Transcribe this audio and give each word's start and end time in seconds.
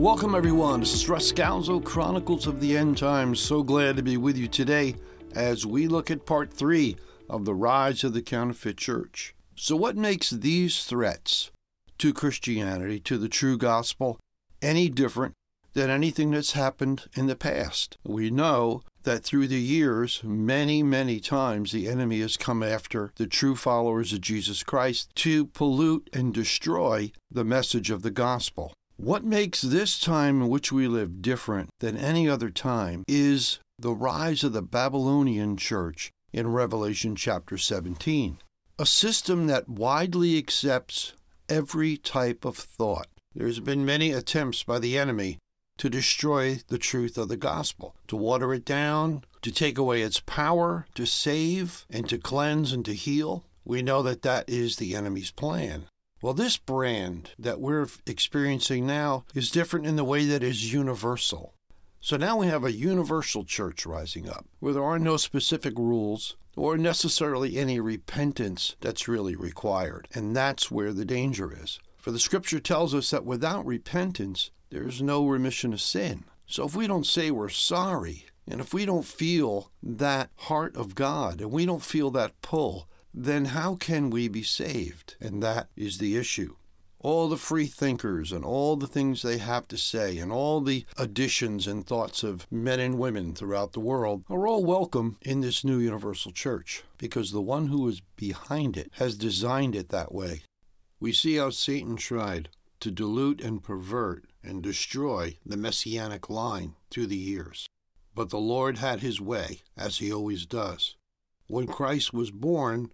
Welcome, 0.00 0.34
everyone. 0.34 0.80
This 0.80 0.94
is 0.94 1.10
Russ 1.10 1.30
Chronicles 1.30 2.46
of 2.46 2.58
the 2.62 2.74
End 2.74 2.96
Times. 2.96 3.38
So 3.38 3.62
glad 3.62 3.96
to 3.96 4.02
be 4.02 4.16
with 4.16 4.34
you 4.34 4.48
today 4.48 4.94
as 5.34 5.66
we 5.66 5.86
look 5.88 6.10
at 6.10 6.24
part 6.24 6.50
three 6.50 6.96
of 7.28 7.44
the 7.44 7.54
rise 7.54 8.02
of 8.02 8.14
the 8.14 8.22
counterfeit 8.22 8.78
church. 8.78 9.34
So, 9.56 9.76
what 9.76 9.98
makes 9.98 10.30
these 10.30 10.84
threats 10.84 11.50
to 11.98 12.14
Christianity, 12.14 12.98
to 13.00 13.18
the 13.18 13.28
true 13.28 13.58
gospel, 13.58 14.18
any 14.62 14.88
different 14.88 15.34
than 15.74 15.90
anything 15.90 16.30
that's 16.30 16.52
happened 16.52 17.04
in 17.14 17.26
the 17.26 17.36
past? 17.36 17.98
We 18.02 18.30
know 18.30 18.80
that 19.02 19.22
through 19.22 19.48
the 19.48 19.60
years, 19.60 20.22
many, 20.24 20.82
many 20.82 21.20
times, 21.20 21.72
the 21.72 21.88
enemy 21.88 22.20
has 22.20 22.38
come 22.38 22.62
after 22.62 23.12
the 23.16 23.26
true 23.26 23.54
followers 23.54 24.14
of 24.14 24.22
Jesus 24.22 24.62
Christ 24.62 25.14
to 25.16 25.44
pollute 25.44 26.08
and 26.14 26.32
destroy 26.32 27.12
the 27.30 27.44
message 27.44 27.90
of 27.90 28.00
the 28.00 28.10
gospel. 28.10 28.72
What 29.02 29.24
makes 29.24 29.62
this 29.62 29.98
time 29.98 30.42
in 30.42 30.48
which 30.50 30.70
we 30.70 30.86
live 30.86 31.22
different 31.22 31.70
than 31.78 31.96
any 31.96 32.28
other 32.28 32.50
time 32.50 33.02
is 33.08 33.58
the 33.78 33.94
rise 33.94 34.44
of 34.44 34.52
the 34.52 34.60
Babylonian 34.60 35.56
church 35.56 36.10
in 36.34 36.52
Revelation 36.52 37.16
chapter 37.16 37.56
17, 37.56 38.36
a 38.78 38.84
system 38.84 39.46
that 39.46 39.70
widely 39.70 40.36
accepts 40.36 41.14
every 41.48 41.96
type 41.96 42.44
of 42.44 42.58
thought. 42.58 43.06
There's 43.34 43.58
been 43.58 43.86
many 43.86 44.12
attempts 44.12 44.64
by 44.64 44.78
the 44.78 44.98
enemy 44.98 45.38
to 45.78 45.88
destroy 45.88 46.58
the 46.68 46.76
truth 46.76 47.16
of 47.16 47.28
the 47.28 47.38
gospel, 47.38 47.94
to 48.08 48.16
water 48.16 48.52
it 48.52 48.66
down, 48.66 49.24
to 49.40 49.50
take 49.50 49.78
away 49.78 50.02
its 50.02 50.20
power, 50.20 50.86
to 50.94 51.06
save 51.06 51.86
and 51.88 52.06
to 52.10 52.18
cleanse 52.18 52.70
and 52.70 52.84
to 52.84 52.92
heal. 52.92 53.44
We 53.64 53.80
know 53.80 54.02
that 54.02 54.20
that 54.22 54.46
is 54.46 54.76
the 54.76 54.94
enemy's 54.94 55.30
plan. 55.30 55.86
Well, 56.22 56.34
this 56.34 56.58
brand 56.58 57.30
that 57.38 57.60
we're 57.60 57.86
experiencing 58.06 58.86
now 58.86 59.24
is 59.34 59.50
different 59.50 59.86
in 59.86 59.96
the 59.96 60.04
way 60.04 60.26
that 60.26 60.42
is 60.42 60.70
universal. 60.70 61.54
So 61.98 62.18
now 62.18 62.36
we 62.36 62.46
have 62.48 62.62
a 62.62 62.72
universal 62.72 63.42
church 63.42 63.86
rising 63.86 64.28
up 64.28 64.44
where 64.58 64.74
there 64.74 64.84
are 64.84 64.98
no 64.98 65.16
specific 65.16 65.78
rules 65.78 66.36
or 66.56 66.76
necessarily 66.76 67.56
any 67.56 67.80
repentance 67.80 68.76
that's 68.82 69.08
really 69.08 69.34
required. 69.34 70.08
And 70.12 70.36
that's 70.36 70.70
where 70.70 70.92
the 70.92 71.06
danger 71.06 71.56
is. 71.58 71.78
For 71.96 72.10
the 72.10 72.18
scripture 72.18 72.60
tells 72.60 72.94
us 72.94 73.10
that 73.10 73.24
without 73.24 73.64
repentance, 73.64 74.50
there's 74.68 75.00
no 75.00 75.26
remission 75.26 75.72
of 75.72 75.80
sin. 75.80 76.24
So 76.44 76.66
if 76.66 76.76
we 76.76 76.86
don't 76.86 77.06
say 77.06 77.30
we're 77.30 77.48
sorry, 77.48 78.26
and 78.46 78.60
if 78.60 78.74
we 78.74 78.84
don't 78.84 79.06
feel 79.06 79.70
that 79.82 80.30
heart 80.36 80.76
of 80.76 80.94
God, 80.94 81.40
and 81.40 81.50
we 81.50 81.64
don't 81.64 81.82
feel 81.82 82.10
that 82.10 82.42
pull, 82.42 82.88
then 83.12 83.46
how 83.46 83.74
can 83.74 84.10
we 84.10 84.28
be 84.28 84.42
saved? 84.42 85.16
And 85.20 85.42
that 85.42 85.68
is 85.76 85.98
the 85.98 86.16
issue. 86.16 86.56
All 87.02 87.28
the 87.28 87.36
free 87.36 87.66
thinkers 87.66 88.30
and 88.30 88.44
all 88.44 88.76
the 88.76 88.86
things 88.86 89.22
they 89.22 89.38
have 89.38 89.66
to 89.68 89.78
say 89.78 90.18
and 90.18 90.30
all 90.30 90.60
the 90.60 90.84
additions 90.98 91.66
and 91.66 91.86
thoughts 91.86 92.22
of 92.22 92.46
men 92.50 92.78
and 92.78 92.98
women 92.98 93.34
throughout 93.34 93.72
the 93.72 93.80
world 93.80 94.24
are 94.28 94.46
all 94.46 94.62
welcome 94.62 95.16
in 95.22 95.40
this 95.40 95.64
new 95.64 95.78
universal 95.78 96.30
church 96.30 96.82
because 96.98 97.32
the 97.32 97.40
one 97.40 97.68
who 97.68 97.88
is 97.88 98.02
behind 98.16 98.76
it 98.76 98.90
has 98.96 99.16
designed 99.16 99.74
it 99.74 99.88
that 99.88 100.12
way. 100.12 100.42
We 101.00 101.14
see 101.14 101.36
how 101.36 101.50
Satan 101.50 101.96
tried 101.96 102.50
to 102.80 102.90
dilute 102.90 103.40
and 103.40 103.62
pervert 103.62 104.26
and 104.44 104.62
destroy 104.62 105.38
the 105.44 105.56
messianic 105.56 106.28
line 106.28 106.74
through 106.90 107.06
the 107.06 107.16
years. 107.16 107.66
But 108.14 108.30
the 108.30 108.38
Lord 108.38 108.78
had 108.78 109.00
his 109.00 109.20
way, 109.20 109.62
as 109.76 109.98
he 109.98 110.12
always 110.12 110.44
does. 110.44 110.96
When 111.46 111.66
Christ 111.66 112.12
was 112.12 112.30
born, 112.30 112.92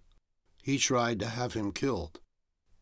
he 0.67 0.77
tried 0.77 1.17
to 1.17 1.29
have 1.29 1.53
him 1.53 1.71
killed. 1.71 2.19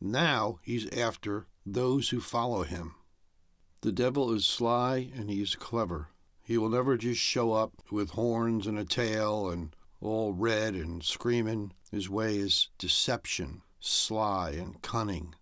Now 0.01 0.57
he's 0.63 0.89
after 0.89 1.45
those 1.67 2.09
who 2.09 2.19
follow 2.19 2.63
him. 2.63 2.95
The 3.81 3.91
devil 3.91 4.33
is 4.33 4.43
sly 4.43 5.11
and 5.15 5.29
he 5.29 5.39
is 5.39 5.53
clever. 5.53 6.07
He 6.41 6.57
will 6.57 6.69
never 6.69 6.97
just 6.97 7.21
show 7.21 7.53
up 7.53 7.73
with 7.91 8.09
horns 8.09 8.65
and 8.65 8.79
a 8.79 8.85
tail 8.85 9.51
and 9.51 9.75
all 10.01 10.33
red 10.33 10.73
and 10.73 11.03
screaming. 11.03 11.73
His 11.91 12.09
way 12.09 12.37
is 12.37 12.69
deception, 12.79 13.61
sly 13.79 14.55
and 14.57 14.81
cunning. 14.81 15.35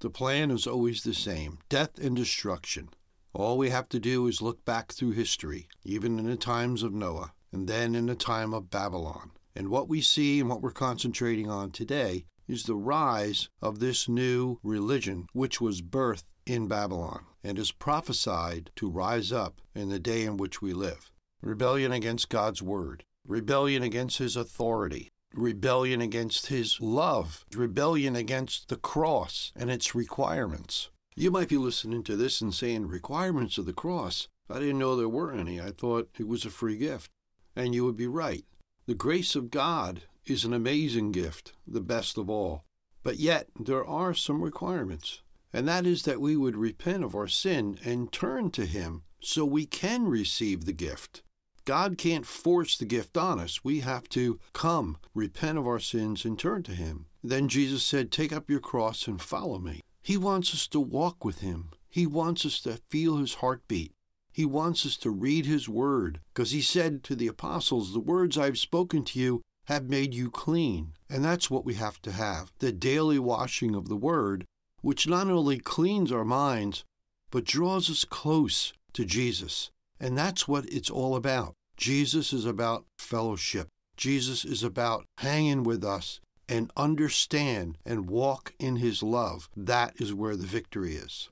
The 0.00 0.10
plan 0.10 0.50
is 0.50 0.66
always 0.66 1.02
the 1.02 1.14
same 1.14 1.60
death 1.70 1.98
and 1.98 2.14
destruction. 2.14 2.90
All 3.32 3.56
we 3.56 3.70
have 3.70 3.88
to 3.88 3.98
do 3.98 4.26
is 4.26 4.42
look 4.42 4.66
back 4.66 4.92
through 4.92 5.12
history, 5.12 5.66
even 5.82 6.18
in 6.18 6.26
the 6.26 6.36
times 6.36 6.82
of 6.82 6.92
Noah, 6.92 7.32
and 7.50 7.66
then 7.66 7.94
in 7.94 8.04
the 8.04 8.14
time 8.14 8.52
of 8.52 8.68
Babylon. 8.68 9.30
And 9.56 9.70
what 9.70 9.88
we 9.88 10.02
see 10.02 10.38
and 10.38 10.50
what 10.50 10.60
we're 10.60 10.70
concentrating 10.70 11.48
on 11.48 11.70
today 11.70 12.26
is 12.46 12.64
the 12.64 12.76
rise 12.76 13.48
of 13.62 13.78
this 13.78 14.06
new 14.06 14.58
religion, 14.62 15.28
which 15.32 15.62
was 15.62 15.80
birthed 15.80 16.24
in 16.44 16.68
Babylon 16.68 17.24
and 17.42 17.58
is 17.58 17.72
prophesied 17.72 18.70
to 18.76 18.90
rise 18.90 19.32
up 19.32 19.62
in 19.74 19.88
the 19.88 19.98
day 19.98 20.24
in 20.24 20.36
which 20.36 20.60
we 20.60 20.74
live. 20.74 21.10
Rebellion 21.40 21.90
against 21.90 22.28
God's 22.28 22.62
word, 22.62 23.04
rebellion 23.26 23.82
against 23.82 24.18
his 24.18 24.36
authority, 24.36 25.10
rebellion 25.32 26.02
against 26.02 26.48
his 26.48 26.78
love, 26.78 27.46
rebellion 27.54 28.14
against 28.14 28.68
the 28.68 28.76
cross 28.76 29.52
and 29.56 29.70
its 29.70 29.94
requirements. 29.94 30.90
You 31.14 31.30
might 31.30 31.48
be 31.48 31.56
listening 31.56 32.02
to 32.04 32.16
this 32.16 32.42
and 32.42 32.54
saying, 32.54 32.88
Requirements 32.88 33.56
of 33.56 33.64
the 33.64 33.72
cross? 33.72 34.28
I 34.50 34.58
didn't 34.58 34.78
know 34.78 34.96
there 34.96 35.08
were 35.08 35.32
any. 35.32 35.58
I 35.62 35.70
thought 35.70 36.10
it 36.18 36.28
was 36.28 36.44
a 36.44 36.50
free 36.50 36.76
gift. 36.76 37.10
And 37.56 37.74
you 37.74 37.86
would 37.86 37.96
be 37.96 38.06
right. 38.06 38.44
The 38.86 38.94
grace 38.94 39.34
of 39.34 39.50
God 39.50 40.02
is 40.26 40.44
an 40.44 40.52
amazing 40.52 41.10
gift, 41.10 41.54
the 41.66 41.80
best 41.80 42.16
of 42.16 42.30
all. 42.30 42.64
But 43.02 43.16
yet, 43.16 43.48
there 43.58 43.84
are 43.84 44.14
some 44.14 44.42
requirements, 44.42 45.22
and 45.52 45.66
that 45.66 45.84
is 45.86 46.04
that 46.04 46.20
we 46.20 46.36
would 46.36 46.56
repent 46.56 47.02
of 47.02 47.16
our 47.16 47.26
sin 47.26 47.80
and 47.84 48.12
turn 48.12 48.52
to 48.52 48.64
Him 48.64 49.02
so 49.20 49.44
we 49.44 49.66
can 49.66 50.06
receive 50.06 50.64
the 50.64 50.72
gift. 50.72 51.22
God 51.64 51.98
can't 51.98 52.24
force 52.24 52.78
the 52.78 52.84
gift 52.84 53.16
on 53.16 53.40
us. 53.40 53.64
We 53.64 53.80
have 53.80 54.08
to 54.10 54.38
come, 54.52 54.98
repent 55.14 55.58
of 55.58 55.66
our 55.66 55.80
sins, 55.80 56.24
and 56.24 56.38
turn 56.38 56.62
to 56.62 56.72
Him. 56.72 57.06
Then 57.24 57.48
Jesus 57.48 57.82
said, 57.82 58.12
Take 58.12 58.32
up 58.32 58.48
your 58.48 58.60
cross 58.60 59.08
and 59.08 59.20
follow 59.20 59.58
me. 59.58 59.80
He 60.00 60.16
wants 60.16 60.54
us 60.54 60.68
to 60.68 60.78
walk 60.78 61.24
with 61.24 61.40
Him. 61.40 61.70
He 61.88 62.06
wants 62.06 62.46
us 62.46 62.60
to 62.60 62.78
feel 62.88 63.16
His 63.16 63.34
heartbeat. 63.34 63.95
He 64.36 64.44
wants 64.44 64.84
us 64.84 64.98
to 64.98 65.08
read 65.08 65.46
His 65.46 65.66
Word, 65.66 66.20
because 66.34 66.50
He 66.50 66.60
said 66.60 67.02
to 67.04 67.16
the 67.16 67.26
apostles, 67.26 67.94
The 67.94 68.00
words 68.00 68.36
I've 68.36 68.58
spoken 68.58 69.02
to 69.04 69.18
you 69.18 69.40
have 69.64 69.88
made 69.88 70.12
you 70.12 70.30
clean. 70.30 70.92
And 71.08 71.24
that's 71.24 71.50
what 71.50 71.64
we 71.64 71.72
have 71.76 72.02
to 72.02 72.12
have 72.12 72.52
the 72.58 72.70
daily 72.70 73.18
washing 73.18 73.74
of 73.74 73.88
the 73.88 73.96
Word, 73.96 74.44
which 74.82 75.08
not 75.08 75.30
only 75.30 75.58
cleans 75.58 76.12
our 76.12 76.22
minds, 76.22 76.84
but 77.30 77.46
draws 77.46 77.88
us 77.88 78.04
close 78.04 78.74
to 78.92 79.06
Jesus. 79.06 79.70
And 79.98 80.18
that's 80.18 80.46
what 80.46 80.66
it's 80.66 80.90
all 80.90 81.16
about. 81.16 81.54
Jesus 81.78 82.34
is 82.34 82.44
about 82.44 82.84
fellowship. 82.98 83.68
Jesus 83.96 84.44
is 84.44 84.62
about 84.62 85.06
hanging 85.16 85.62
with 85.62 85.82
us 85.82 86.20
and 86.46 86.70
understand 86.76 87.78
and 87.86 88.10
walk 88.10 88.52
in 88.58 88.76
his 88.76 89.02
love. 89.02 89.48
That 89.56 89.94
is 89.98 90.12
where 90.12 90.36
the 90.36 90.46
victory 90.46 90.96
is. 90.96 91.30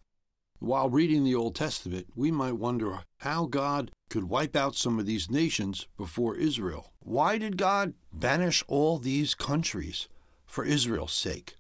While 0.61 0.89
reading 0.89 1.25
the 1.25 1.35
Old 1.35 1.55
Testament, 1.55 2.07
we 2.15 2.31
might 2.31 2.53
wonder 2.53 3.01
how 3.19 3.47
God 3.47 3.91
could 4.09 4.25
wipe 4.25 4.57
out 4.57 4.77
some 4.77 4.99
of 4.99 5.07
these 5.07 5.31
nations 5.31 5.89
before 5.97 6.37
Israel. 6.37 6.93
Why 7.01 7.39
did 7.39 7.59
God 7.59 7.95
banish 8.13 8.65
all 8.67 8.99
these 8.99 9.35
countries 9.35 10.09
for 10.47 10.65
Israel's 10.65 11.13
sake? 11.13 11.57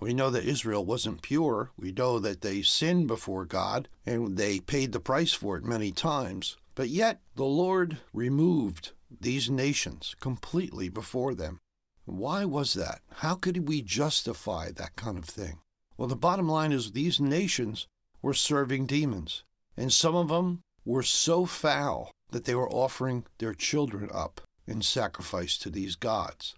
We 0.00 0.14
know 0.14 0.30
that 0.30 0.44
Israel 0.44 0.84
wasn't 0.84 1.22
pure. 1.22 1.70
We 1.76 1.90
know 1.92 2.18
that 2.18 2.42
they 2.42 2.62
sinned 2.62 3.08
before 3.08 3.44
God 3.44 3.88
and 4.04 4.36
they 4.36 4.60
paid 4.60 4.92
the 4.92 5.00
price 5.00 5.32
for 5.32 5.56
it 5.56 5.64
many 5.64 5.90
times. 5.90 6.56
But 6.74 6.88
yet 6.88 7.20
the 7.34 7.44
Lord 7.44 7.98
removed 8.12 8.92
these 9.20 9.48
nations 9.48 10.14
completely 10.20 10.88
before 10.88 11.34
them. 11.34 11.60
Why 12.04 12.44
was 12.44 12.74
that? 12.74 13.00
How 13.16 13.34
could 13.34 13.66
we 13.66 13.82
justify 13.82 14.70
that 14.70 14.94
kind 14.96 15.18
of 15.18 15.24
thing? 15.24 15.58
Well, 15.96 16.08
the 16.08 16.16
bottom 16.16 16.48
line 16.48 16.72
is 16.72 16.92
these 16.92 17.18
nations 17.18 17.86
were 18.22 18.34
serving 18.34 18.86
demons. 18.86 19.44
And 19.76 19.92
some 19.92 20.14
of 20.14 20.28
them 20.28 20.62
were 20.84 21.02
so 21.02 21.46
foul 21.46 22.12
that 22.30 22.44
they 22.44 22.54
were 22.54 22.70
offering 22.70 23.24
their 23.38 23.54
children 23.54 24.08
up 24.12 24.40
in 24.66 24.82
sacrifice 24.82 25.58
to 25.58 25.70
these 25.70 25.96
gods. 25.96 26.54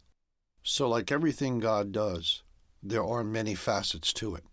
So, 0.62 0.88
like 0.88 1.10
everything 1.10 1.58
God 1.58 1.92
does, 1.92 2.42
there 2.82 3.04
are 3.04 3.24
many 3.24 3.54
facets 3.54 4.12
to 4.14 4.34
it, 4.34 4.44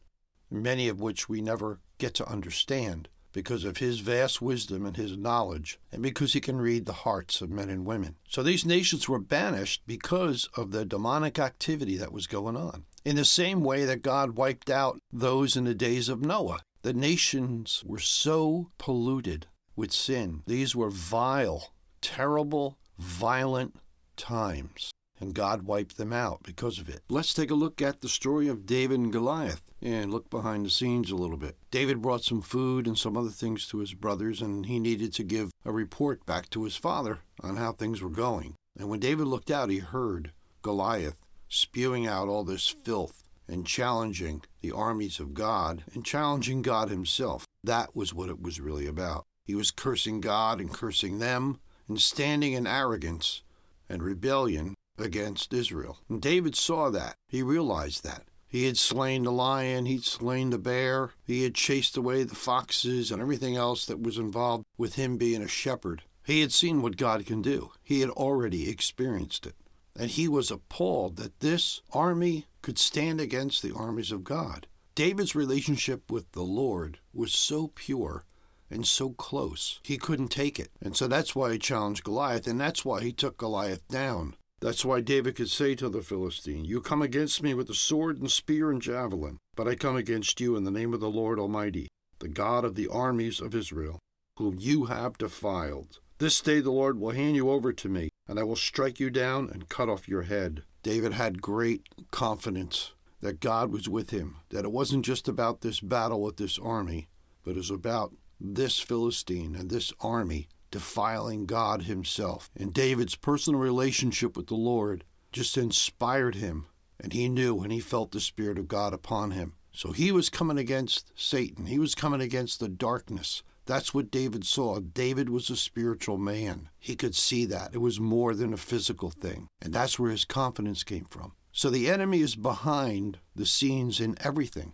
many 0.50 0.88
of 0.88 1.00
which 1.00 1.30
we 1.30 1.42
never 1.42 1.80
get 1.98 2.14
to 2.16 2.28
understand 2.28 3.10
because 3.36 3.66
of 3.66 3.78
his 3.78 4.00
vast 4.00 4.42
wisdom 4.42 4.86
and 4.86 4.96
his 4.96 5.18
knowledge, 5.18 5.78
and 5.92 6.02
because 6.02 6.32
he 6.32 6.40
can 6.40 6.58
read 6.58 6.86
the 6.86 6.94
hearts 6.94 7.42
of 7.42 7.50
men 7.50 7.70
and 7.70 7.86
women. 7.86 8.16
So 8.30 8.42
these 8.42 8.66
nations 8.66 9.10
were 9.10 9.20
banished 9.20 9.82
because 9.86 10.48
of 10.56 10.72
the 10.72 10.86
demonic 10.86 11.38
activity 11.38 11.98
that 11.98 12.14
was 12.14 12.28
going 12.28 12.56
on. 12.56 12.86
In 13.04 13.18
the 13.18 13.26
same 13.26 13.62
way 13.62 13.84
that 13.84 14.02
God 14.02 14.38
wiped 14.38 14.70
out 14.70 15.00
those 15.12 15.58
in 15.58 15.66
the 15.66 15.76
days 15.76 16.08
of 16.08 16.22
Noah. 16.22 16.62
The 16.86 16.94
nations 16.94 17.82
were 17.84 17.98
so 17.98 18.70
polluted 18.78 19.48
with 19.76 19.92
sin. 19.92 20.44
These 20.46 20.76
were 20.76 20.92
vile, 20.92 21.74
terrible, 22.00 22.78
violent 23.00 23.78
times. 24.16 24.92
and 25.20 25.34
God 25.34 25.64
wiped 25.64 25.98
them 25.98 26.14
out 26.14 26.44
because 26.44 26.78
of 26.78 26.88
it. 26.88 27.02
Let's 27.10 27.34
take 27.34 27.50
a 27.50 27.56
look 27.56 27.82
at 27.82 28.02
the 28.02 28.08
story 28.08 28.48
of 28.48 28.68
David 28.68 29.00
and 29.00 29.12
Goliath 29.12 29.72
and 29.82 30.12
look 30.12 30.30
behind 30.30 30.64
the 30.64 30.70
scenes 30.70 31.10
a 31.10 31.16
little 31.16 31.38
bit. 31.38 31.58
David 31.72 32.04
brought 32.04 32.24
some 32.24 32.44
food 32.44 32.86
and 32.86 32.96
some 32.96 33.18
other 33.18 33.32
things 33.32 33.66
to 33.70 33.80
his 33.80 33.96
brothers, 33.96 34.40
and 34.40 34.68
he 34.68 34.78
needed 34.78 35.12
to 35.14 35.24
give 35.24 35.50
a 35.64 35.72
report 35.72 36.24
back 36.28 36.52
to 36.52 36.66
his 36.66 36.76
father 36.76 37.22
on 37.42 37.56
how 37.56 37.72
things 37.72 38.00
were 38.04 38.12
going. 38.12 38.54
And 38.78 38.90
when 38.90 39.00
David 39.00 39.26
looked 39.26 39.50
out, 39.50 39.72
he 39.72 39.80
heard 39.80 40.34
Goliath 40.62 41.20
spewing 41.50 42.06
out 42.06 42.28
all 42.28 42.44
this 42.44 42.68
filth 42.68 43.25
and 43.48 43.66
challenging 43.66 44.42
the 44.62 44.72
armies 44.72 45.20
of 45.20 45.34
God 45.34 45.84
and 45.94 46.06
challenging 46.06 46.62
God 46.62 46.90
himself. 46.90 47.46
That 47.64 47.96
was 47.96 48.14
what 48.14 48.30
it 48.30 48.42
was 48.42 48.60
really 48.60 48.88
about. 48.88 49.26
He 49.46 49.56
was 49.56 49.72
cursing 49.72 50.22
God 50.22 50.60
and 50.60 50.74
cursing 50.74 51.20
them 51.20 51.60
and 51.88 52.02
standing 52.02 52.54
in 52.54 52.66
arrogance 52.66 53.44
and 53.88 54.02
rebellion 54.02 54.76
against 54.98 55.54
Israel. 55.54 56.00
And 56.10 56.22
David 56.22 56.56
saw 56.56 56.90
that. 56.90 57.16
He 57.28 57.44
realized 57.44 58.04
that. 58.04 58.24
He 58.48 58.66
had 58.66 58.78
slain 58.78 59.24
the 59.24 59.32
lion, 59.32 59.86
he'd 59.86 60.06
slain 60.06 60.50
the 60.50 60.58
bear, 60.58 61.12
he 61.26 61.44
had 61.44 61.56
chased 61.56 61.98
away 61.98 62.24
the 62.24 62.36
foxes 62.36 63.12
and 63.12 63.22
everything 63.22 63.58
else 63.58 63.86
that 63.86 64.02
was 64.02 64.18
involved 64.18 64.64
with 64.78 64.96
him 64.96 65.18
being 65.18 65.42
a 65.42 65.48
shepherd. 65.48 66.04
He 66.24 66.42
had 66.42 66.54
seen 66.54 66.82
what 66.82 66.96
God 66.96 67.26
can 67.26 67.42
do. 67.42 67.72
He 67.84 68.00
had 68.00 68.10
already 68.12 68.70
experienced 68.70 69.46
it. 69.46 69.56
And 69.98 70.10
he 70.10 70.28
was 70.28 70.52
appalled 70.52 71.18
that 71.18 71.40
this 71.40 71.82
army 71.92 72.46
could 72.66 72.80
stand 72.80 73.22
against 73.22 73.62
the 73.62 73.76
armies 73.76 74.12
of 74.12 74.24
God. 74.24 74.66
David's 74.96 75.36
relationship 75.36 76.10
with 76.10 76.32
the 76.32 76.42
Lord 76.42 76.98
was 77.14 77.32
so 77.32 77.68
pure 77.76 78.26
and 78.72 78.88
so 78.88 79.12
close, 79.12 79.80
he 79.84 80.00
couldn't 80.00 80.30
take 80.30 80.60
it. 80.60 80.72
And 80.82 80.98
so 80.98 81.08
that's 81.08 81.36
why 81.36 81.52
he 81.52 81.60
challenged 81.60 82.04
Goliath, 82.04 82.48
and 82.48 82.60
that's 82.60 82.84
why 82.84 83.04
he 83.04 83.12
took 83.12 83.38
Goliath 83.38 83.88
down. 83.88 84.36
That's 84.62 84.84
why 84.84 85.02
David 85.02 85.36
could 85.36 85.52
say 85.52 85.76
to 85.76 85.90
the 85.90 86.02
Philistine, 86.02 86.66
You 86.66 86.82
come 86.82 87.04
against 87.04 87.44
me 87.44 87.54
with 87.54 87.68
the 87.68 87.76
sword 87.76 88.18
and 88.18 88.32
spear 88.32 88.72
and 88.72 88.82
javelin, 88.82 89.38
but 89.56 89.68
I 89.68 89.76
come 89.76 89.96
against 89.96 90.42
you 90.42 90.56
in 90.56 90.64
the 90.64 90.72
name 90.72 90.92
of 90.92 91.02
the 91.02 91.08
Lord 91.08 91.38
Almighty, 91.38 91.88
the 92.18 92.28
God 92.28 92.66
of 92.66 92.74
the 92.74 92.88
armies 92.88 93.40
of 93.40 93.54
Israel, 93.54 94.00
whom 94.38 94.58
you 94.58 94.86
have 94.86 95.20
defiled. 95.20 96.00
This 96.18 96.42
day 96.42 96.62
the 96.62 96.72
Lord 96.72 97.00
will 97.00 97.12
hand 97.12 97.36
you 97.36 97.52
over 97.52 97.72
to 97.74 97.90
me, 97.90 98.10
and 98.28 98.40
I 98.40 98.44
will 98.44 98.56
strike 98.56 99.00
you 99.00 99.10
down 99.10 99.50
and 99.52 99.70
cut 99.70 99.90
off 99.90 100.08
your 100.08 100.24
head. 100.24 100.64
David 100.84 101.14
had 101.14 101.42
great 101.42 101.88
confidence 102.12 102.92
that 103.22 103.40
God 103.40 103.72
was 103.72 103.90
with 103.90 104.12
him, 104.12 104.38
that 104.50 104.66
it 104.66 104.72
wasn't 104.72 105.06
just 105.06 105.28
about 105.28 105.62
this 105.62 105.80
battle 105.80 106.22
with 106.22 106.38
this 106.38 106.60
army, 106.60 107.08
but 107.44 107.52
it 107.52 107.58
was 107.58 107.72
about 107.72 108.14
this 108.40 108.80
Philistine 108.80 109.56
and 109.56 109.70
this 109.70 109.94
army 110.00 110.48
defiling 110.72 111.46
God 111.46 111.84
himself. 111.84 112.50
And 112.56 112.74
David's 112.74 113.16
personal 113.16 113.60
relationship 113.60 114.36
with 114.36 114.48
the 114.48 114.56
Lord 114.56 115.06
just 115.32 115.58
inspired 115.58 116.36
him, 116.36 116.68
and 117.00 117.14
he 117.14 117.30
knew 117.30 117.62
and 117.62 117.72
he 117.72 117.80
felt 117.80 118.12
the 118.12 118.20
Spirit 118.20 118.60
of 118.60 118.68
God 118.68 118.94
upon 118.94 119.32
him. 119.32 119.54
So 119.72 119.92
he 119.92 120.12
was 120.12 120.30
coming 120.30 120.58
against 120.58 121.12
Satan, 121.16 121.66
he 121.66 121.80
was 121.80 121.96
coming 121.96 122.22
against 122.22 122.60
the 122.60 122.70
darkness. 122.70 123.44
That's 123.66 123.94
what 123.94 124.12
David 124.12 124.46
saw. 124.46 124.80
David 124.80 125.30
was 125.30 125.50
a 125.50 125.56
spiritual 125.56 126.18
man. 126.18 126.70
He 126.80 126.96
could 126.96 127.16
see 127.16 127.46
that. 127.46 127.74
It 127.74 127.80
was 127.80 128.00
more 128.00 128.36
than 128.36 128.54
a 128.54 128.58
physical 128.58 129.10
thing. 129.10 129.48
And 129.62 129.74
that's 129.74 129.98
where 129.98 130.12
his 130.12 130.26
confidence 130.26 130.84
came 130.84 131.06
from. 131.06 131.34
So 131.52 131.70
the 131.70 131.90
enemy 131.90 132.22
is 132.22 132.36
behind 132.36 133.20
the 133.36 133.46
scenes 133.46 134.00
in 134.00 134.16
everything. 134.24 134.74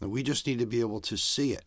And 0.00 0.10
we 0.10 0.22
just 0.22 0.46
need 0.46 0.58
to 0.58 0.66
be 0.66 0.80
able 0.80 1.00
to 1.02 1.16
see 1.16 1.52
it 1.52 1.64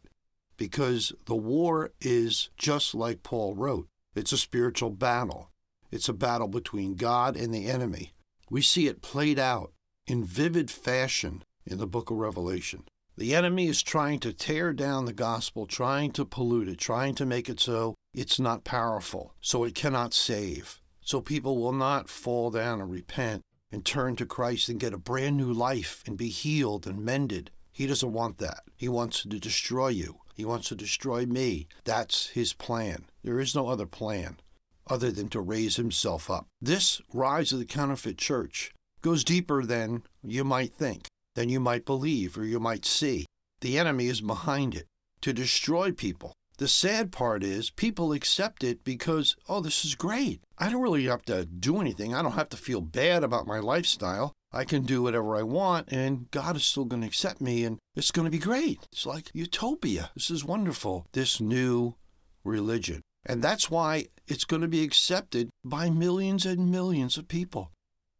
because 0.58 1.14
the 1.26 1.36
war 1.36 1.92
is 2.02 2.50
just 2.58 2.94
like 2.94 3.24
Paul 3.24 3.56
wrote 3.56 3.88
it's 4.16 4.32
a 4.32 4.38
spiritual 4.38 4.92
battle. 4.92 5.52
It's 5.92 6.10
a 6.10 6.14
battle 6.14 6.48
between 6.48 6.96
God 6.96 7.36
and 7.36 7.54
the 7.54 7.68
enemy. 7.68 8.14
We 8.50 8.62
see 8.62 8.88
it 8.88 9.02
played 9.02 9.40
out 9.40 9.72
in 10.08 10.24
vivid 10.24 10.72
fashion 10.72 11.44
in 11.66 11.78
the 11.78 11.88
book 11.88 12.10
of 12.10 12.18
Revelation. 12.18 12.84
The 13.18 13.34
enemy 13.34 13.68
is 13.68 13.82
trying 13.82 14.20
to 14.20 14.34
tear 14.34 14.74
down 14.74 15.06
the 15.06 15.14
gospel, 15.14 15.66
trying 15.66 16.12
to 16.12 16.26
pollute 16.26 16.68
it, 16.68 16.78
trying 16.78 17.16
to 17.16 17.26
make 17.26 17.48
it 17.48 17.62
so 17.62 17.96
it's 18.14 18.40
not 18.40 18.66
powerful, 18.66 19.34
so 19.40 19.64
it 19.64 19.74
cannot 19.74 20.14
save. 20.14 20.82
So 21.02 21.22
people 21.22 21.58
will 21.58 21.72
not 21.72 22.10
fall 22.10 22.52
down 22.52 22.82
and 22.82 22.92
repent 22.92 23.42
and 23.72 23.86
turn 23.86 24.18
to 24.18 24.26
Christ 24.26 24.68
and 24.68 24.80
get 24.80 24.94
a 24.94 24.98
brand 24.98 25.38
new 25.38 25.54
life 25.54 26.04
and 26.06 26.18
be 26.18 26.28
healed 26.28 26.86
and 26.86 27.06
mended. 27.06 27.52
He 27.72 27.88
doesn't 27.88 28.12
want 28.12 28.38
that. 28.40 28.64
He 28.76 28.90
wants 28.90 29.22
to 29.22 29.28
destroy 29.40 29.90
you. 29.90 30.20
He 30.36 30.44
wants 30.44 30.68
to 30.70 30.76
destroy 30.76 31.26
me. 31.26 31.68
That's 31.86 32.28
his 32.28 32.52
plan. 32.52 33.06
There 33.24 33.40
is 33.40 33.56
no 33.56 33.70
other 33.70 33.86
plan 33.86 34.38
other 34.88 35.12
than 35.12 35.30
to 35.30 35.40
raise 35.40 35.78
himself 35.78 36.30
up. 36.30 36.48
This 36.62 37.02
rise 37.14 37.54
of 37.54 37.60
the 37.60 37.66
counterfeit 37.66 38.18
church 38.18 38.74
goes 39.02 39.24
deeper 39.24 39.64
than 39.64 40.04
you 40.22 40.44
might 40.44 40.74
think, 40.74 41.08
than 41.36 41.50
you 41.50 41.60
might 41.60 41.86
believe 41.86 42.38
or 42.38 42.46
you 42.46 42.60
might 42.60 42.86
see. 42.86 43.26
The 43.62 43.78
enemy 43.78 44.08
is 44.08 44.22
behind 44.22 44.76
it 44.76 44.88
to 45.22 45.34
destroy 45.34 45.92
people. 45.92 46.34
The 46.58 46.68
sad 46.68 47.12
part 47.12 47.44
is 47.44 47.70
people 47.70 48.14
accept 48.14 48.64
it 48.64 48.84
because, 48.86 49.36
oh, 49.50 49.60
this 49.60 49.84
is 49.84 49.96
great. 49.96 50.42
I 50.58 50.70
don't 50.70 50.82
really 50.82 51.06
have 51.06 51.24
to 51.24 51.46
do 51.46 51.82
anything. 51.82 52.14
I 52.14 52.22
don't 52.22 52.32
have 52.32 52.50
to 52.50 52.58
feel 52.58 52.80
bad 52.80 53.24
about 53.24 53.48
my 53.48 53.60
lifestyle. 53.60 54.32
I 54.54 54.64
can 54.64 54.84
do 54.84 55.04
whatever 55.04 55.36
I 55.36 55.44
want, 55.44 55.92
and 55.92 56.32
God 56.32 56.56
is 56.56 56.64
still 56.64 56.86
going 56.86 57.02
to 57.02 57.08
accept 57.08 57.42
me, 57.42 57.66
and 57.66 57.78
it's 57.94 58.12
going 58.12 58.24
to 58.24 58.32
be 58.32 58.40
great. 58.40 58.80
It's 58.94 59.06
like 59.06 59.32
utopia. 59.34 60.12
This 60.16 60.32
is 60.32 60.46
wonderful. 60.46 61.08
This 61.12 61.42
new 61.42 61.96
religion. 62.46 63.02
And 63.26 63.42
that's 63.42 63.70
why 63.70 64.06
it's 64.28 64.46
going 64.46 64.62
to 64.62 64.68
be 64.70 64.84
accepted 64.84 65.50
by 65.66 65.90
millions 65.90 66.46
and 66.46 66.72
millions 66.72 67.18
of 67.18 67.28
people. 67.28 67.72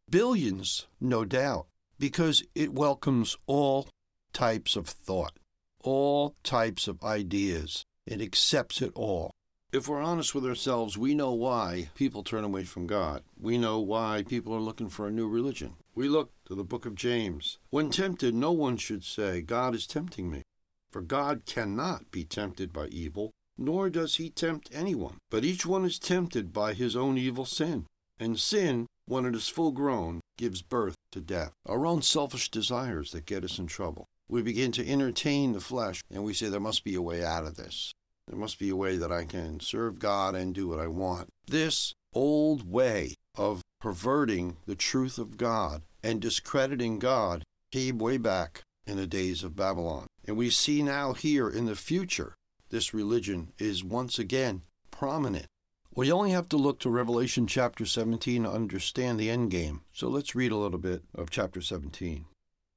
Billions, 0.10 0.88
no 1.00 1.24
doubt, 1.24 1.68
because 2.00 2.44
it 2.54 2.74
welcomes 2.74 3.38
all 3.48 3.88
types 4.34 4.76
of 4.76 4.88
thought, 4.88 5.34
all 5.82 6.36
types 6.44 6.88
of 6.88 7.04
ideas. 7.04 7.86
It 8.06 8.22
accepts 8.22 8.82
it 8.82 8.92
all. 8.96 9.32
If 9.72 9.90
we're 9.90 10.02
honest 10.02 10.34
with 10.34 10.46
ourselves, 10.46 10.98
we 10.98 11.14
know 11.14 11.34
why 11.34 11.90
people 11.96 12.24
turn 12.24 12.44
away 12.44 12.64
from 12.64 12.88
God. 12.88 13.24
We 13.38 13.58
know 13.58 13.80
why 13.80 14.24
people 14.28 14.54
are 14.54 14.60
looking 14.60 14.90
for 14.90 15.08
a 15.08 15.12
new 15.12 15.28
religion. 15.28 15.74
We 15.94 16.08
look 16.08 16.32
to 16.46 16.56
the 16.56 16.64
book 16.64 16.86
of 16.86 16.96
James. 16.96 17.58
When 17.72 17.90
tempted, 17.90 18.34
no 18.34 18.52
one 18.52 18.78
should 18.78 19.04
say, 19.04 19.42
God 19.42 19.76
is 19.76 19.86
tempting 19.86 20.30
me. 20.30 20.44
For 20.92 21.02
God 21.02 21.42
cannot 21.46 22.10
be 22.10 22.24
tempted 22.24 22.72
by 22.72 22.88
evil, 22.88 23.32
nor 23.58 23.90
does 23.90 24.16
he 24.16 24.30
tempt 24.30 24.70
anyone. 24.72 25.18
But 25.30 25.44
each 25.44 25.66
one 25.66 25.84
is 25.84 26.00
tempted 26.00 26.54
by 26.54 26.74
his 26.74 26.96
own 26.96 27.18
evil 27.18 27.46
sin. 27.46 27.86
And 28.18 28.40
sin, 28.40 28.88
when 29.08 29.26
it 29.26 29.36
is 29.36 29.50
full 29.50 29.72
grown, 29.72 30.22
gives 30.38 30.62
birth 30.62 30.96
to 31.12 31.22
death. 31.22 31.52
Our 31.66 31.86
own 31.86 32.02
selfish 32.02 32.50
desires 32.50 33.12
that 33.12 33.26
get 33.26 33.44
us 33.44 33.60
in 33.60 33.68
trouble. 33.68 34.08
We 34.28 34.42
begin 34.42 34.72
to 34.74 34.88
entertain 34.88 35.54
the 35.54 35.60
flesh, 35.60 36.02
and 36.12 36.24
we 36.24 36.34
say, 36.34 36.50
There 36.50 36.60
must 36.60 36.84
be 36.84 36.96
a 36.96 37.02
way 37.02 37.24
out 37.24 37.46
of 37.46 37.56
this. 37.56 37.94
There 38.28 38.40
must 38.40 38.58
be 38.58 38.70
a 38.70 38.76
way 38.76 38.98
that 38.98 39.12
I 39.12 39.26
can 39.26 39.60
serve 39.60 40.00
God 40.00 40.34
and 40.36 40.54
do 40.54 40.68
what 40.68 40.80
I 40.80 40.88
want. 40.88 41.30
This 41.48 41.94
old 42.14 42.70
way 42.70 43.16
of 43.38 43.62
perverting 43.80 44.58
the 44.66 44.76
truth 44.76 45.20
of 45.20 45.38
God 45.38 45.84
and 46.02 46.20
discrediting 46.20 46.98
God 46.98 47.44
came 47.72 48.00
way 48.00 48.18
back 48.18 48.64
in 48.88 48.98
the 48.98 49.08
days 49.08 49.44
of 49.44 49.56
Babylon. 49.56 50.08
And 50.28 50.38
we 50.38 50.50
see 50.50 50.82
now 50.82 51.14
here 51.14 51.50
in 51.50 51.66
the 51.66 51.76
future, 51.76 52.36
this 52.70 52.94
religion 52.94 53.52
is 53.60 53.84
once 53.84 54.18
again 54.18 54.64
prominent. 54.90 55.48
We 55.98 56.12
only 56.12 56.32
have 56.32 56.50
to 56.50 56.58
look 56.58 56.80
to 56.80 56.90
Revelation 56.90 57.48
chapter 57.48 57.86
17 57.86 58.44
to 58.44 58.52
understand 58.52 59.18
the 59.18 59.30
end 59.30 59.50
game. 59.50 59.84
So 59.94 60.10
let's 60.10 60.36
read 60.36 60.52
a 60.52 60.58
little 60.58 60.78
bit 60.78 61.04
of 61.16 61.30
chapter 61.30 61.62
17. 61.62 62.26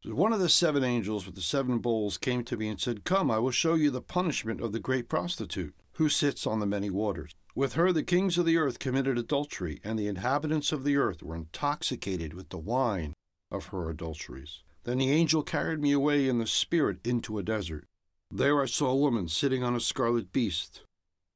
One 0.04 0.32
of 0.32 0.38
the 0.38 0.48
seven 0.48 0.84
angels 0.84 1.26
with 1.26 1.34
the 1.34 1.40
seven 1.40 1.78
bowls 1.78 2.16
came 2.16 2.44
to 2.44 2.56
me 2.56 2.68
and 2.68 2.80
said, 2.80 3.02
Come, 3.02 3.28
I 3.28 3.40
will 3.40 3.50
show 3.50 3.74
you 3.74 3.90
the 3.90 4.00
punishment 4.00 4.60
of 4.60 4.70
the 4.70 4.78
great 4.78 5.08
prostitute, 5.08 5.74
who 5.94 6.08
sits 6.08 6.46
on 6.46 6.60
the 6.60 6.66
many 6.66 6.90
waters. 6.90 7.34
With 7.56 7.72
her 7.72 7.92
the 7.92 8.04
kings 8.04 8.38
of 8.38 8.46
the 8.46 8.56
earth 8.56 8.78
committed 8.78 9.18
adultery, 9.18 9.80
and 9.82 9.98
the 9.98 10.06
inhabitants 10.06 10.70
of 10.70 10.84
the 10.84 10.96
earth 10.96 11.20
were 11.20 11.34
intoxicated 11.34 12.34
with 12.34 12.50
the 12.50 12.58
wine 12.58 13.14
of 13.50 13.66
her 13.66 13.90
adulteries. 13.90 14.62
Then 14.84 14.98
the 14.98 15.10
angel 15.10 15.42
carried 15.42 15.80
me 15.80 15.90
away 15.90 16.28
in 16.28 16.38
the 16.38 16.46
spirit 16.46 17.04
into 17.04 17.36
a 17.36 17.42
desert. 17.42 17.84
There 18.30 18.62
I 18.62 18.66
saw 18.66 18.90
a 18.90 18.96
woman 18.96 19.26
sitting 19.26 19.64
on 19.64 19.74
a 19.74 19.80
scarlet 19.80 20.32
beast 20.32 20.82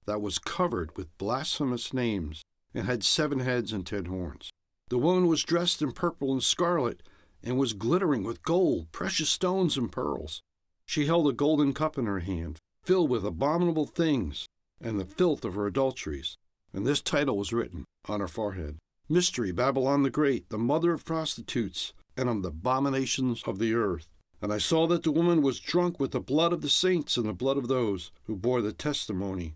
that 0.07 0.21
was 0.21 0.39
covered 0.39 0.97
with 0.97 1.17
blasphemous 1.19 1.93
names, 1.95 2.43
and 2.75 2.87
had 2.87 3.05
seven 3.05 3.41
heads 3.41 3.73
and 3.73 3.87
ten 3.87 4.07
horns. 4.07 4.51
The 4.89 4.99
woman 4.99 5.27
was 5.27 5.43
dressed 5.43 5.81
in 5.81 5.93
purple 5.93 6.33
and 6.33 6.43
scarlet 6.43 7.03
and 7.43 7.59
was 7.59 7.73
glittering 7.73 8.25
with 8.25 8.43
gold, 8.43 8.93
precious 8.93 9.31
stones, 9.31 9.77
and 9.77 9.91
pearls. 9.91 10.43
She 10.87 11.07
held 11.07 11.29
a 11.29 11.33
golden 11.33 11.73
cup 11.73 11.99
in 11.99 12.07
her 12.07 12.21
hand, 12.21 12.59
filled 12.85 13.11
with 13.11 13.25
abominable 13.25 13.87
things 13.87 14.47
and 14.81 14.99
the 14.99 15.05
filth 15.05 15.45
of 15.45 15.55
her 15.55 15.67
adulteries. 15.67 16.37
And 16.73 16.87
this 16.87 17.01
title 17.01 17.37
was 17.37 17.53
written 17.53 17.85
on 18.07 18.21
her 18.21 18.29
forehead 18.29 18.79
Mystery, 19.09 19.53
Babylon 19.53 20.03
the 20.03 20.11
Great, 20.11 20.49
the 20.49 20.59
mother 20.59 20.93
of 20.93 21.05
prostitutes 21.05 21.93
and 22.17 22.29
of 22.29 22.43
the 22.43 22.49
abominations 22.49 23.43
of 23.47 23.59
the 23.59 23.75
earth. 23.75 24.09
And 24.41 24.53
I 24.53 24.59
saw 24.59 24.87
that 24.89 25.03
the 25.03 25.13
woman 25.13 25.43
was 25.43 25.61
drunk 25.61 26.01
with 26.01 26.13
the 26.13 26.21
blood 26.21 26.53
of 26.53 26.63
the 26.63 26.69
saints 26.69 27.17
and 27.17 27.27
the 27.27 27.33
blood 27.33 27.57
of 27.57 27.69
those 27.69 28.11
who 28.25 28.37
bore 28.37 28.61
the 28.61 28.73
testimony 28.73 29.55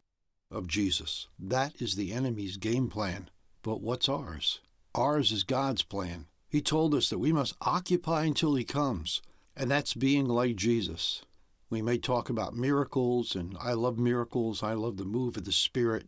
of 0.51 0.67
Jesus. 0.67 1.29
That 1.39 1.81
is 1.81 1.97
the 1.97 2.13
enemy's 2.13 2.57
game 2.57 2.89
plan. 2.89 3.29
But 3.63 3.81
what's 3.81 4.09
ours? 4.09 4.61
Ours 4.95 5.33
is 5.33 5.45
God's 5.45 5.83
plan. 5.83 6.27
He 6.49 6.63
told 6.63 6.95
us 6.95 7.11
that 7.11 7.19
we 7.19 7.33
must 7.33 7.57
occupy 7.61 8.25
until 8.25 8.55
He 8.55 8.65
comes, 8.65 9.21
and 9.57 9.71
that's 9.71 9.95
being 9.95 10.27
like 10.27 10.57
Jesus. 10.57 11.23
We 11.69 11.83
may 11.83 11.99
talk 11.99 12.31
about 12.31 12.57
miracles, 12.57 13.35
and 13.35 13.57
I 13.61 13.73
love 13.73 13.99
miracles. 13.99 14.63
I 14.63 14.75
love 14.75 14.97
the 14.97 15.05
move 15.05 15.37
of 15.37 15.45
the 15.45 15.53
Spirit 15.53 16.07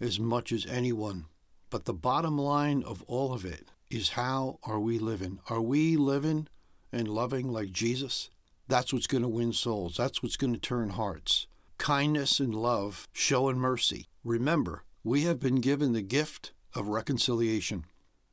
as 0.00 0.20
much 0.20 0.52
as 0.52 0.66
anyone. 0.66 1.24
But 1.70 1.86
the 1.86 1.94
bottom 1.94 2.38
line 2.38 2.82
of 2.82 3.02
all 3.06 3.32
of 3.32 3.44
it 3.44 3.68
is 3.90 4.10
how 4.10 4.58
are 4.62 4.78
we 4.78 4.98
living? 4.98 5.40
Are 5.48 5.60
we 5.60 5.96
living 5.96 6.46
and 6.92 7.08
loving 7.08 7.50
like 7.50 7.72
Jesus? 7.72 8.30
That's 8.68 8.92
what's 8.92 9.06
going 9.06 9.22
to 9.22 9.28
win 9.28 9.52
souls. 9.52 9.96
That's 9.96 10.22
what's 10.22 10.36
going 10.36 10.52
to 10.52 10.60
turn 10.60 10.90
hearts. 10.90 11.47
Kindness 11.78 12.40
and 12.40 12.54
love, 12.54 13.08
show 13.12 13.48
and 13.48 13.60
mercy. 13.60 14.06
Remember, 14.24 14.84
we 15.04 15.22
have 15.22 15.40
been 15.40 15.60
given 15.60 15.92
the 15.92 16.02
gift 16.02 16.52
of 16.74 16.88
reconciliation. 16.88 17.84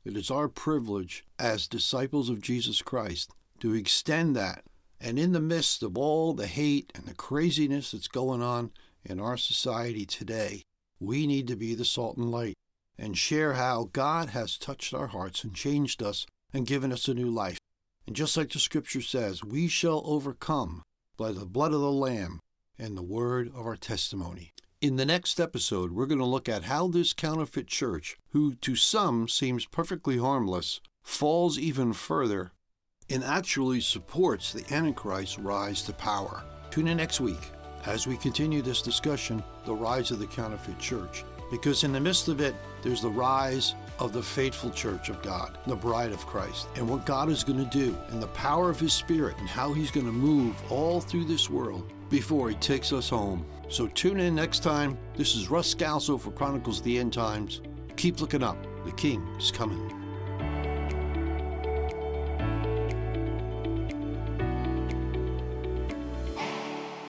It 0.04 0.16
is 0.16 0.30
our 0.30 0.48
privilege 0.48 1.24
as 1.38 1.66
disciples 1.66 2.28
of 2.28 2.40
Jesus 2.40 2.82
Christ 2.82 3.30
to 3.60 3.72
extend 3.72 4.36
that. 4.36 4.64
And 5.00 5.18
in 5.18 5.32
the 5.32 5.40
midst 5.40 5.82
of 5.82 5.96
all 5.96 6.32
the 6.34 6.46
hate 6.46 6.92
and 6.94 7.06
the 7.06 7.14
craziness 7.14 7.92
that's 7.92 8.08
going 8.08 8.42
on 8.42 8.72
in 9.04 9.20
our 9.20 9.36
society 9.36 10.04
today, 10.04 10.62
we 10.98 11.26
need 11.26 11.46
to 11.48 11.56
be 11.56 11.74
the 11.74 11.84
salt 11.84 12.16
and 12.16 12.30
light 12.30 12.54
and 12.98 13.16
share 13.16 13.54
how 13.54 13.90
God 13.92 14.30
has 14.30 14.58
touched 14.58 14.92
our 14.92 15.08
hearts 15.08 15.44
and 15.44 15.54
changed 15.54 16.02
us 16.02 16.26
and 16.52 16.66
given 16.66 16.92
us 16.92 17.08
a 17.08 17.14
new 17.14 17.30
life. 17.30 17.58
And 18.06 18.16
just 18.16 18.36
like 18.36 18.50
the 18.50 18.58
scripture 18.58 19.02
says, 19.02 19.44
we 19.44 19.68
shall 19.68 20.02
overcome 20.04 20.82
by 21.16 21.32
the 21.32 21.46
blood 21.46 21.72
of 21.72 21.80
the 21.80 21.92
Lamb 21.92 22.40
and 22.78 22.96
the 22.96 23.02
word 23.02 23.48
of 23.48 23.66
our 23.66 23.76
testimony. 23.76 24.52
In 24.80 24.96
the 24.96 25.06
next 25.06 25.40
episode, 25.40 25.92
we're 25.92 26.06
going 26.06 26.20
to 26.20 26.24
look 26.24 26.48
at 26.48 26.64
how 26.64 26.88
this 26.88 27.12
counterfeit 27.12 27.66
church, 27.66 28.16
who 28.30 28.54
to 28.56 28.76
some 28.76 29.28
seems 29.28 29.66
perfectly 29.66 30.18
harmless, 30.18 30.80
falls 31.02 31.58
even 31.58 31.92
further 31.92 32.52
and 33.08 33.24
actually 33.24 33.80
supports 33.80 34.52
the 34.52 34.64
Antichrist's 34.74 35.38
rise 35.38 35.82
to 35.82 35.92
power. 35.92 36.44
Tune 36.70 36.88
in 36.88 36.96
next 36.96 37.20
week 37.20 37.52
as 37.86 38.06
we 38.06 38.16
continue 38.16 38.62
this 38.62 38.82
discussion, 38.82 39.42
The 39.64 39.74
Rise 39.74 40.10
of 40.10 40.18
the 40.18 40.26
Counterfeit 40.26 40.78
Church 40.78 41.24
because 41.50 41.84
in 41.84 41.92
the 41.92 42.00
midst 42.00 42.28
of 42.28 42.40
it, 42.40 42.54
there's 42.82 43.02
the 43.02 43.10
rise 43.10 43.74
of 43.98 44.12
the 44.12 44.22
faithful 44.22 44.70
church 44.70 45.08
of 45.08 45.22
God, 45.22 45.58
the 45.66 45.76
bride 45.76 46.12
of 46.12 46.26
Christ, 46.26 46.68
and 46.76 46.88
what 46.88 47.06
God 47.06 47.30
is 47.30 47.44
going 47.44 47.58
to 47.58 47.78
do, 47.78 47.96
and 48.08 48.22
the 48.22 48.28
power 48.28 48.68
of 48.68 48.80
His 48.80 48.92
Spirit, 48.92 49.36
and 49.38 49.48
how 49.48 49.72
He's 49.72 49.90
going 49.90 50.06
to 50.06 50.12
move 50.12 50.54
all 50.70 51.00
through 51.00 51.24
this 51.24 51.48
world 51.48 51.90
before 52.08 52.50
He 52.50 52.56
takes 52.56 52.92
us 52.92 53.08
home. 53.08 53.46
So 53.68 53.88
tune 53.88 54.20
in 54.20 54.34
next 54.34 54.62
time. 54.62 54.96
This 55.16 55.34
is 55.34 55.50
Russ 55.50 55.74
Scalzo 55.74 56.20
for 56.20 56.30
Chronicles 56.30 56.78
of 56.78 56.84
the 56.84 56.98
End 56.98 57.12
Times. 57.12 57.62
Keep 57.96 58.20
looking 58.20 58.42
up. 58.42 58.58
The 58.84 58.92
King 58.92 59.26
is 59.38 59.50
coming. 59.50 59.95